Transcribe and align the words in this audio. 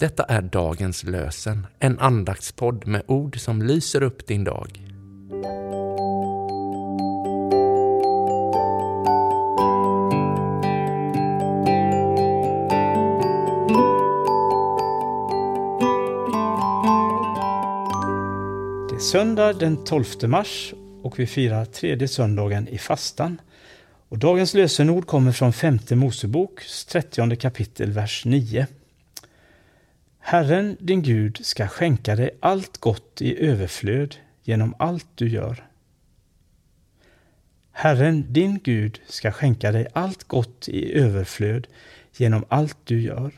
Detta 0.00 0.22
är 0.22 0.42
dagens 0.42 1.04
lösen, 1.04 1.66
en 1.78 1.98
andaktspodd 1.98 2.86
med 2.86 3.02
ord 3.06 3.40
som 3.40 3.62
lyser 3.62 4.02
upp 4.02 4.26
din 4.26 4.44
dag. 4.44 4.68
Det 18.88 18.94
är 18.94 18.98
söndag 18.98 19.52
den 19.52 19.84
12 19.84 20.04
mars 20.22 20.74
och 21.02 21.18
vi 21.18 21.26
firar 21.26 21.64
tredje 21.64 22.08
söndagen 22.08 22.68
i 22.68 22.78
fastan. 22.78 23.40
Och 24.08 24.18
dagens 24.18 24.54
lösenord 24.54 25.06
kommer 25.06 25.32
från 25.32 25.52
femte 25.52 25.96
Mosebok, 25.96 26.62
30 26.88 27.36
kapitel, 27.36 27.92
vers 27.92 28.24
9. 28.24 28.66
Herren 30.30 30.76
din 30.80 31.02
Gud 31.02 31.38
ska 31.42 31.68
skänka 31.68 32.16
dig 32.16 32.30
allt 32.40 32.78
gott 32.78 33.22
i 33.22 33.46
överflöd 33.46 34.16
genom 34.42 34.74
allt 34.78 35.06
du 35.14 35.28
gör. 35.28 35.66
Herren 37.72 38.32
din 38.32 38.60
Gud 38.64 39.00
ska 39.06 39.32
skänka 39.32 39.72
dig 39.72 39.86
allt 39.92 40.24
gott 40.24 40.68
i 40.68 40.92
överflöd 40.94 41.66
genom 42.16 42.44
allt 42.48 42.76
du 42.84 43.00
gör. 43.00 43.32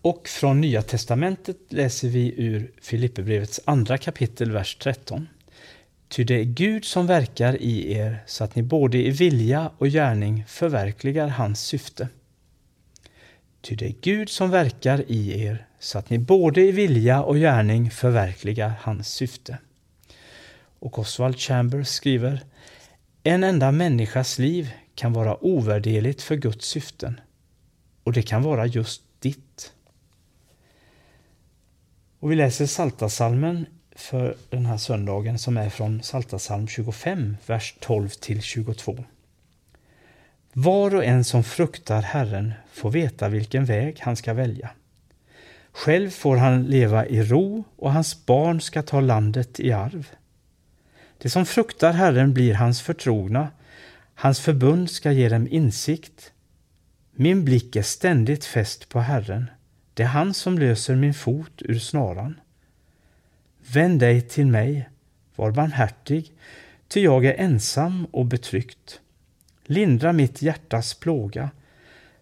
Och 0.00 0.28
från 0.28 0.60
Nya 0.60 0.82
testamentet 0.82 1.58
läser 1.68 2.08
vi 2.08 2.34
ur 2.36 2.70
Filipperbrevets 2.80 3.60
andra 3.64 3.98
kapitel, 3.98 4.50
vers 4.52 4.76
13. 4.76 5.28
Ty 6.08 6.24
det 6.24 6.34
är 6.34 6.44
Gud 6.44 6.84
som 6.84 7.06
verkar 7.06 7.62
i 7.62 7.92
er 7.92 8.22
så 8.26 8.44
att 8.44 8.56
ni 8.56 8.62
både 8.62 8.98
i 8.98 9.10
vilja 9.10 9.70
och 9.78 9.88
gärning 9.88 10.44
förverkligar 10.48 11.28
hans 11.28 11.60
syfte. 11.60 12.08
Ty 13.60 13.74
det 13.74 13.86
är 13.86 13.94
Gud 14.00 14.28
som 14.28 14.50
verkar 14.50 15.10
i 15.10 15.42
er 15.42 15.66
så 15.78 15.98
att 15.98 16.10
ni 16.10 16.18
både 16.18 16.60
i 16.60 16.72
vilja 16.72 17.22
och 17.22 17.36
gärning 17.36 17.90
förverkligar 17.90 18.72
hans 18.80 19.08
syfte. 19.08 19.58
Och 20.78 20.98
Oswald 20.98 21.38
Chambers 21.38 21.88
skriver 21.88 22.44
En 23.22 23.44
enda 23.44 23.72
människas 23.72 24.38
liv 24.38 24.70
kan 24.94 25.12
vara 25.12 25.44
ovärderligt 25.44 26.22
för 26.22 26.36
Guds 26.36 26.66
syften. 26.66 27.20
Och 28.04 28.12
det 28.12 28.22
kan 28.22 28.42
vara 28.42 28.66
just 28.66 29.02
ditt. 29.18 29.72
Och 32.20 32.30
vi 32.30 32.36
läser 32.36 32.66
Saltasalmen 32.66 33.66
för 33.96 34.36
den 34.50 34.66
här 34.66 34.76
söndagen 34.76 35.38
som 35.38 35.56
är 35.56 35.70
från 35.70 36.02
Saltasalm 36.02 36.68
25, 36.68 37.36
vers 37.46 37.74
12 37.80 38.08
till 38.08 38.42
22. 38.42 39.04
Var 40.52 40.94
och 40.94 41.04
en 41.04 41.24
som 41.24 41.44
fruktar 41.44 42.02
Herren 42.02 42.52
får 42.72 42.90
veta 42.90 43.28
vilken 43.28 43.64
väg 43.64 44.00
han 44.00 44.16
ska 44.16 44.34
välja. 44.34 44.70
Själv 45.72 46.10
får 46.10 46.36
han 46.36 46.64
leva 46.64 47.06
i 47.06 47.22
ro 47.22 47.64
och 47.76 47.92
hans 47.92 48.26
barn 48.26 48.60
ska 48.60 48.82
ta 48.82 49.00
landet 49.00 49.60
i 49.60 49.72
arv. 49.72 50.08
De 51.18 51.30
som 51.30 51.46
fruktar 51.46 51.92
Herren 51.92 52.34
blir 52.34 52.54
hans 52.54 52.82
förtrogna, 52.82 53.48
hans 54.14 54.40
förbund 54.40 54.90
ska 54.90 55.12
ge 55.12 55.28
dem 55.28 55.48
insikt. 55.50 56.32
Min 57.12 57.44
blick 57.44 57.76
är 57.76 57.82
ständigt 57.82 58.44
fäst 58.44 58.88
på 58.88 59.00
Herren, 59.00 59.50
det 59.94 60.02
är 60.02 60.06
han 60.06 60.34
som 60.34 60.58
löser 60.58 60.96
min 60.96 61.14
fot 61.14 61.62
ur 61.62 61.78
snaran. 61.78 62.40
Vänd 63.72 64.00
dig 64.00 64.20
till 64.20 64.46
mig, 64.46 64.88
var 65.36 65.50
barmhärtig, 65.50 66.32
ty 66.88 67.00
jag 67.00 67.24
är 67.24 67.34
ensam 67.34 68.06
och 68.10 68.26
betryckt. 68.26 69.00
Lindra 69.70 70.12
mitt 70.12 70.42
hjärtas 70.42 70.94
plåga, 70.94 71.50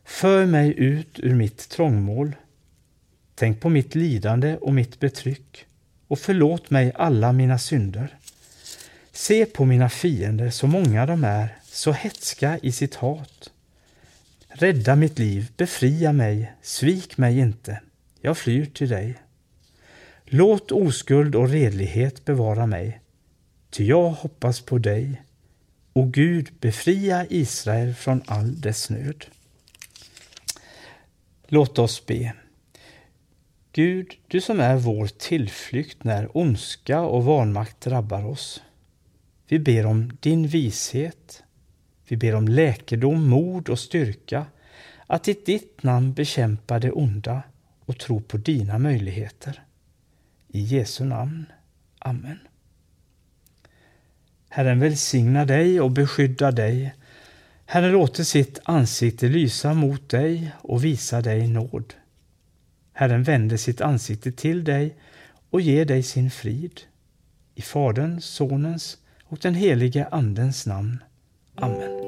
för 0.05 0.47
mig 0.47 0.75
ut 0.77 1.19
ur 1.19 1.35
mitt 1.35 1.69
trångmål. 1.69 2.37
Tänk 3.35 3.61
på 3.61 3.69
mitt 3.69 3.95
lidande 3.95 4.57
och 4.57 4.75
mitt 4.75 5.01
betryck 5.01 5.67
och 6.09 6.19
förlåt 6.19 6.71
mig 6.71 6.93
alla 6.95 7.33
mina 7.33 7.59
synder. 7.59 8.17
Se 9.13 9.47
på 9.47 9.65
mina 9.65 9.89
fiender, 9.89 10.51
så 10.51 10.67
många 10.67 11.07
de 11.07 11.25
är, 11.25 11.57
så 11.65 11.93
hetska 11.93 12.59
i 12.63 12.73
sitt 12.73 12.95
hat. 12.95 13.51
Rädda 14.49 14.97
mitt 14.97 15.19
liv, 15.19 15.53
befria 15.57 16.13
mig, 16.13 16.53
svik 16.63 17.19
mig 17.19 17.39
inte, 17.39 17.81
jag 18.21 18.39
flyr 18.39 18.67
till 18.67 18.89
dig. 18.89 19.15
Låt 20.25 20.73
oskuld 20.73 21.35
och 21.35 21.49
redlighet 21.49 22.25
bevara 22.25 22.67
mig, 22.67 23.01
ty 23.71 23.85
jag 23.85 24.11
hoppas 24.11 24.61
på 24.61 24.79
dig. 24.79 25.23
O 25.99 26.05
Gud, 26.05 26.49
befria 26.61 27.27
Israel 27.31 27.95
från 27.95 28.23
all 28.27 28.61
dess 28.61 28.91
nöd. 28.91 29.27
Låt 31.47 31.79
oss 31.79 32.07
be. 32.07 32.33
Gud, 33.73 34.15
du 34.29 34.41
som 34.41 34.61
är 34.61 34.77
vår 34.77 35.07
tillflykt 35.07 36.05
när 36.05 36.37
ondska 36.37 37.01
och 37.01 37.25
vanmakt 37.25 37.81
drabbar 37.81 38.25
oss. 38.25 38.63
Vi 39.49 39.59
ber 39.59 39.87
om 39.87 40.13
din 40.21 40.47
vishet. 40.47 41.43
Vi 42.09 42.17
ber 42.17 42.35
om 42.35 42.49
läkedom, 42.49 43.29
mod 43.29 43.69
och 43.69 43.79
styrka 43.79 44.47
att 45.07 45.29
i 45.29 45.37
ditt 45.47 45.83
namn 45.83 46.13
bekämpa 46.13 46.79
det 46.79 46.93
onda 46.93 47.43
och 47.85 47.99
tro 47.99 48.21
på 48.21 48.37
dina 48.37 48.79
möjligheter. 48.79 49.63
I 50.49 50.61
Jesu 50.61 51.05
namn. 51.05 51.47
Amen. 51.99 52.39
Herren 54.49 54.81
välsigna 54.81 55.45
dig 55.45 55.81
och 55.81 55.91
beskydda 55.91 56.51
dig. 56.51 56.95
Herren 57.67 57.93
låter 57.93 58.25
sitt 58.25 58.59
ansikte 58.65 59.29
lysa 59.29 59.75
mot 59.75 60.09
dig 60.09 60.51
och 60.59 60.85
visa 60.85 61.21
dig 61.21 61.49
nåd. 61.49 61.95
Herren 62.93 63.23
vänder 63.23 63.57
sitt 63.57 63.81
ansikte 63.81 64.33
till 64.33 64.65
dig 64.65 64.97
och 65.51 65.61
ger 65.61 65.85
dig 65.85 66.03
sin 66.03 66.31
frid. 66.31 66.81
I 67.55 67.63
Faderns, 67.63 68.25
Sonens 68.25 68.99
och 69.25 69.39
den 69.39 69.55
helige 69.55 70.09
Andens 70.11 70.67
namn. 70.67 71.03
Amen. 71.55 72.08